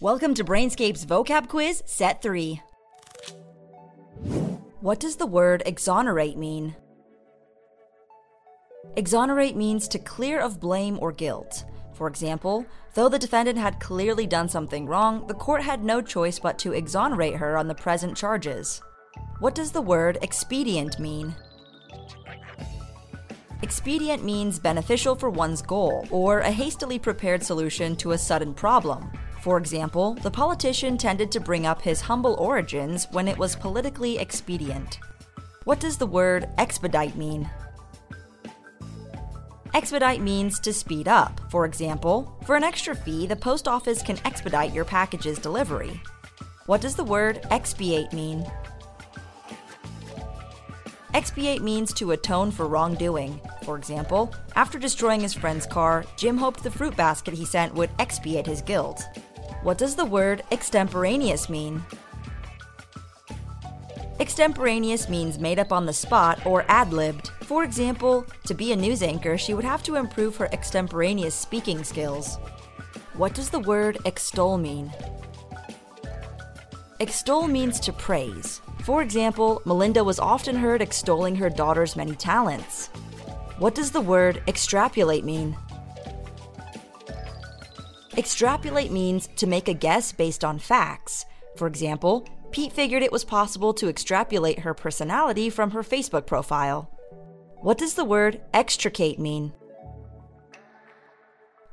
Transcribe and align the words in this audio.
Welcome 0.00 0.34
to 0.34 0.44
Brainscape's 0.44 1.06
vocab 1.06 1.48
quiz, 1.48 1.82
set 1.86 2.20
3. 2.20 2.60
What 4.80 5.00
does 5.00 5.16
the 5.16 5.24
word 5.24 5.62
exonerate 5.64 6.36
mean? 6.36 6.76
Exonerate 8.96 9.56
means 9.56 9.88
to 9.88 9.98
clear 9.98 10.38
of 10.38 10.60
blame 10.60 10.98
or 11.00 11.12
guilt. 11.12 11.64
For 11.94 12.08
example, 12.08 12.66
though 12.92 13.08
the 13.08 13.18
defendant 13.18 13.56
had 13.56 13.80
clearly 13.80 14.26
done 14.26 14.50
something 14.50 14.84
wrong, 14.84 15.26
the 15.28 15.34
court 15.34 15.62
had 15.62 15.82
no 15.82 16.02
choice 16.02 16.38
but 16.38 16.58
to 16.58 16.74
exonerate 16.74 17.36
her 17.36 17.56
on 17.56 17.66
the 17.66 17.74
present 17.74 18.18
charges. 18.18 18.82
What 19.38 19.54
does 19.54 19.72
the 19.72 19.80
word 19.80 20.18
expedient 20.20 20.98
mean? 20.98 21.34
Expedient 23.62 24.22
means 24.22 24.58
beneficial 24.58 25.14
for 25.14 25.30
one's 25.30 25.62
goal, 25.62 26.06
or 26.10 26.40
a 26.40 26.50
hastily 26.50 26.98
prepared 26.98 27.42
solution 27.42 27.96
to 27.96 28.12
a 28.12 28.18
sudden 28.18 28.52
problem. 28.52 29.10
For 29.46 29.58
example, 29.58 30.14
the 30.14 30.30
politician 30.32 30.98
tended 30.98 31.30
to 31.30 31.38
bring 31.38 31.66
up 31.66 31.80
his 31.80 32.00
humble 32.00 32.34
origins 32.34 33.06
when 33.12 33.28
it 33.28 33.38
was 33.38 33.54
politically 33.54 34.18
expedient. 34.18 34.98
What 35.62 35.78
does 35.78 35.98
the 35.98 36.04
word 36.04 36.48
expedite 36.58 37.14
mean? 37.14 37.48
Expedite 39.72 40.20
means 40.20 40.58
to 40.58 40.72
speed 40.72 41.06
up. 41.06 41.40
For 41.48 41.64
example, 41.64 42.36
for 42.44 42.56
an 42.56 42.64
extra 42.64 42.96
fee, 42.96 43.28
the 43.28 43.36
post 43.36 43.68
office 43.68 44.02
can 44.02 44.18
expedite 44.24 44.74
your 44.74 44.84
package's 44.84 45.38
delivery. 45.38 46.00
What 46.66 46.80
does 46.80 46.96
the 46.96 47.04
word 47.04 47.46
expiate 47.52 48.12
mean? 48.12 48.44
Expiate 51.14 51.62
means 51.62 51.92
to 51.92 52.10
atone 52.10 52.50
for 52.50 52.66
wrongdoing. 52.66 53.40
For 53.62 53.78
example, 53.78 54.34
after 54.56 54.80
destroying 54.80 55.20
his 55.20 55.34
friend's 55.34 55.66
car, 55.66 56.04
Jim 56.16 56.36
hoped 56.36 56.64
the 56.64 56.70
fruit 56.72 56.96
basket 56.96 57.32
he 57.32 57.44
sent 57.44 57.74
would 57.74 57.90
expiate 58.00 58.44
his 58.44 58.60
guilt. 58.60 59.04
What 59.66 59.78
does 59.78 59.96
the 59.96 60.04
word 60.04 60.44
extemporaneous 60.52 61.48
mean? 61.48 61.82
Extemporaneous 64.20 65.08
means 65.08 65.40
made 65.40 65.58
up 65.58 65.72
on 65.72 65.86
the 65.86 65.92
spot 65.92 66.46
or 66.46 66.64
ad 66.68 66.92
libbed. 66.92 67.32
For 67.42 67.64
example, 67.64 68.24
to 68.44 68.54
be 68.54 68.70
a 68.70 68.76
news 68.76 69.02
anchor, 69.02 69.36
she 69.36 69.54
would 69.54 69.64
have 69.64 69.82
to 69.82 69.96
improve 69.96 70.36
her 70.36 70.48
extemporaneous 70.52 71.34
speaking 71.34 71.82
skills. 71.82 72.36
What 73.14 73.34
does 73.34 73.50
the 73.50 73.58
word 73.58 73.98
extol 74.04 74.56
mean? 74.56 74.92
Extol 77.00 77.48
means 77.48 77.80
to 77.80 77.92
praise. 77.92 78.60
For 78.84 79.02
example, 79.02 79.62
Melinda 79.64 80.04
was 80.04 80.20
often 80.20 80.54
heard 80.54 80.80
extolling 80.80 81.34
her 81.34 81.50
daughter's 81.50 81.96
many 81.96 82.14
talents. 82.14 82.86
What 83.58 83.74
does 83.74 83.90
the 83.90 84.00
word 84.00 84.44
extrapolate 84.46 85.24
mean? 85.24 85.56
Extrapolate 88.16 88.90
means 88.90 89.28
to 89.36 89.46
make 89.46 89.68
a 89.68 89.74
guess 89.74 90.10
based 90.10 90.42
on 90.42 90.58
facts. 90.58 91.26
For 91.56 91.66
example, 91.66 92.26
Pete 92.50 92.72
figured 92.72 93.02
it 93.02 93.12
was 93.12 93.24
possible 93.24 93.74
to 93.74 93.88
extrapolate 93.88 94.60
her 94.60 94.72
personality 94.72 95.50
from 95.50 95.70
her 95.72 95.82
Facebook 95.82 96.26
profile. 96.26 96.90
What 97.60 97.76
does 97.76 97.92
the 97.92 98.04
word 98.04 98.40
extricate 98.54 99.18
mean? 99.18 99.52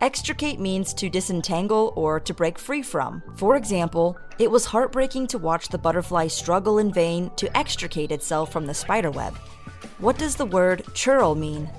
Extricate 0.00 0.58
means 0.58 0.92
to 0.94 1.08
disentangle 1.08 1.92
or 1.94 2.18
to 2.18 2.34
break 2.34 2.58
free 2.58 2.82
from. 2.82 3.22
For 3.36 3.54
example, 3.54 4.18
it 4.40 4.50
was 4.50 4.64
heartbreaking 4.64 5.28
to 5.28 5.38
watch 5.38 5.68
the 5.68 5.78
butterfly 5.78 6.26
struggle 6.26 6.78
in 6.78 6.92
vain 6.92 7.30
to 7.36 7.56
extricate 7.56 8.10
itself 8.10 8.50
from 8.50 8.66
the 8.66 8.74
spiderweb. 8.74 9.36
What 9.98 10.18
does 10.18 10.34
the 10.34 10.46
word 10.46 10.82
churl 10.92 11.36
mean? 11.36 11.70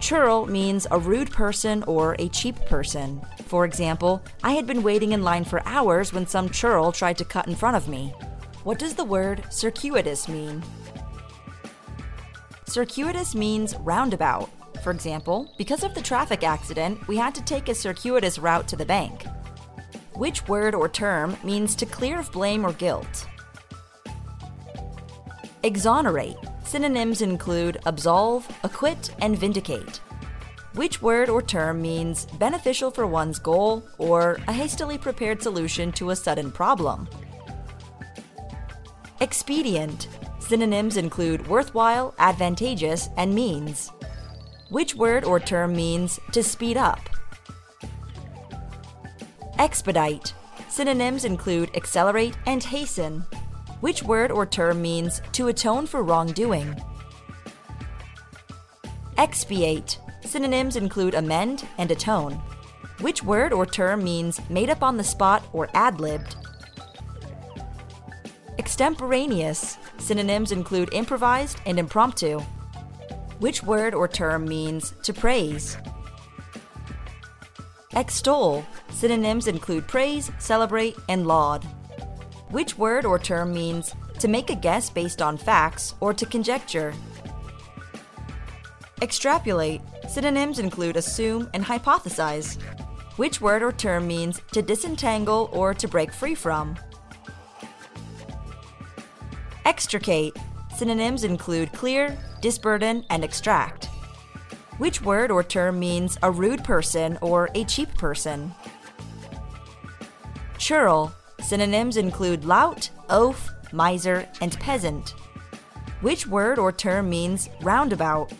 Churl 0.00 0.46
means 0.46 0.86
a 0.90 0.98
rude 0.98 1.30
person 1.30 1.82
or 1.84 2.16
a 2.18 2.28
cheap 2.30 2.56
person. 2.66 3.20
For 3.44 3.66
example, 3.66 4.22
I 4.42 4.52
had 4.52 4.66
been 4.66 4.82
waiting 4.82 5.12
in 5.12 5.22
line 5.22 5.44
for 5.44 5.62
hours 5.66 6.12
when 6.12 6.26
some 6.26 6.48
churl 6.48 6.90
tried 6.90 7.18
to 7.18 7.24
cut 7.24 7.46
in 7.46 7.54
front 7.54 7.76
of 7.76 7.86
me. 7.86 8.14
What 8.64 8.78
does 8.78 8.94
the 8.94 9.04
word 9.04 9.44
circuitous 9.50 10.26
mean? 10.26 10.62
Circuitous 12.66 13.34
means 13.34 13.76
roundabout. 13.76 14.48
For 14.82 14.90
example, 14.90 15.52
because 15.58 15.84
of 15.84 15.94
the 15.94 16.00
traffic 16.00 16.44
accident, 16.44 17.06
we 17.06 17.16
had 17.16 17.34
to 17.34 17.42
take 17.42 17.68
a 17.68 17.74
circuitous 17.74 18.38
route 18.38 18.66
to 18.68 18.76
the 18.76 18.86
bank. 18.86 19.24
Which 20.14 20.48
word 20.48 20.74
or 20.74 20.88
term 20.88 21.36
means 21.44 21.74
to 21.76 21.86
clear 21.86 22.18
of 22.18 22.32
blame 22.32 22.64
or 22.64 22.72
guilt? 22.72 23.26
Exonerate. 25.62 26.38
Synonyms 26.70 27.20
include 27.20 27.78
absolve, 27.84 28.46
acquit, 28.62 29.12
and 29.20 29.36
vindicate. 29.36 29.96
Which 30.74 31.02
word 31.02 31.28
or 31.28 31.42
term 31.42 31.82
means 31.82 32.26
beneficial 32.38 32.92
for 32.92 33.08
one's 33.08 33.40
goal 33.40 33.82
or 33.98 34.38
a 34.46 34.52
hastily 34.52 34.96
prepared 34.96 35.42
solution 35.42 35.90
to 35.90 36.10
a 36.10 36.14
sudden 36.14 36.52
problem? 36.52 37.08
Expedient. 39.20 40.06
Synonyms 40.38 40.96
include 40.96 41.44
worthwhile, 41.48 42.14
advantageous, 42.20 43.08
and 43.16 43.34
means. 43.34 43.90
Which 44.68 44.94
word 44.94 45.24
or 45.24 45.40
term 45.40 45.74
means 45.74 46.20
to 46.30 46.40
speed 46.40 46.76
up? 46.76 47.00
Expedite. 49.58 50.34
Synonyms 50.68 51.24
include 51.24 51.74
accelerate 51.74 52.36
and 52.46 52.62
hasten. 52.62 53.24
Which 53.80 54.02
word 54.02 54.30
or 54.30 54.44
term 54.44 54.82
means 54.82 55.22
to 55.32 55.48
atone 55.48 55.86
for 55.86 56.02
wrongdoing? 56.02 56.76
Expiate. 59.16 59.98
Synonyms 60.22 60.76
include 60.76 61.14
amend 61.14 61.66
and 61.78 61.90
atone. 61.90 62.34
Which 63.00 63.22
word 63.22 63.54
or 63.54 63.64
term 63.64 64.04
means 64.04 64.38
made 64.50 64.68
up 64.68 64.82
on 64.82 64.98
the 64.98 65.04
spot 65.04 65.42
or 65.54 65.70
ad 65.72 65.98
libbed? 65.98 66.36
Extemporaneous. 68.58 69.78
Synonyms 69.96 70.52
include 70.52 70.92
improvised 70.92 71.58
and 71.64 71.78
impromptu. 71.78 72.40
Which 73.38 73.62
word 73.62 73.94
or 73.94 74.06
term 74.06 74.44
means 74.44 74.92
to 75.04 75.14
praise? 75.14 75.78
Extol. 77.94 78.62
Synonyms 78.90 79.46
include 79.46 79.88
praise, 79.88 80.30
celebrate, 80.38 80.96
and 81.08 81.26
laud. 81.26 81.66
Which 82.50 82.76
word 82.76 83.04
or 83.04 83.18
term 83.18 83.52
means 83.52 83.94
to 84.18 84.26
make 84.26 84.50
a 84.50 84.56
guess 84.56 84.90
based 84.90 85.22
on 85.22 85.36
facts 85.36 85.94
or 86.00 86.12
to 86.12 86.26
conjecture? 86.26 86.92
Extrapolate. 89.00 89.80
Synonyms 90.08 90.58
include 90.58 90.96
assume 90.96 91.48
and 91.54 91.64
hypothesize. 91.64 92.60
Which 93.16 93.40
word 93.40 93.62
or 93.62 93.70
term 93.70 94.08
means 94.08 94.42
to 94.52 94.62
disentangle 94.62 95.48
or 95.52 95.74
to 95.74 95.86
break 95.86 96.12
free 96.12 96.34
from? 96.34 96.76
Extricate. 99.64 100.36
Synonyms 100.76 101.22
include 101.22 101.72
clear, 101.72 102.18
disburden, 102.40 103.04
and 103.10 103.22
extract. 103.22 103.84
Which 104.78 105.02
word 105.02 105.30
or 105.30 105.44
term 105.44 105.78
means 105.78 106.18
a 106.22 106.30
rude 106.30 106.64
person 106.64 107.16
or 107.20 107.48
a 107.54 107.64
cheap 107.64 107.94
person? 107.94 108.52
Churl. 110.58 111.14
Synonyms 111.42 111.96
include 111.96 112.44
lout, 112.44 112.90
oaf, 113.08 113.50
miser, 113.72 114.28
and 114.40 114.58
peasant. 114.60 115.14
Which 116.00 116.26
word 116.26 116.58
or 116.58 116.72
term 116.72 117.10
means 117.10 117.48
roundabout? 117.60 118.32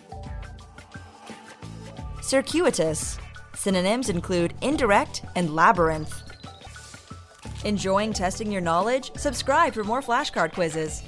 Circuitous. 2.22 3.18
Synonyms 3.54 4.08
include 4.08 4.54
indirect 4.62 5.22
and 5.34 5.54
labyrinth. 5.54 6.22
Enjoying 7.64 8.12
testing 8.12 8.50
your 8.50 8.62
knowledge? 8.62 9.10
Subscribe 9.16 9.74
for 9.74 9.84
more 9.84 10.00
flashcard 10.00 10.52
quizzes. 10.52 11.02